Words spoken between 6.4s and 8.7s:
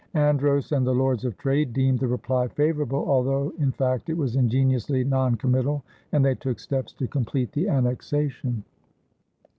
steps to complete the annexation.